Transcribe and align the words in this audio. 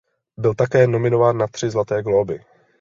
Byl 0.37 0.53
také 0.55 0.87
nominován 0.87 1.37
na 1.37 1.47
tři 1.47 1.69
Zlaté 1.69 2.03
glóby. 2.03 2.41